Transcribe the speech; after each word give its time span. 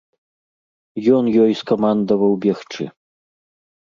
Ён 1.19 1.23
ёй 1.43 1.51
скамандаваў 1.61 2.33
бегчы. 2.47 2.83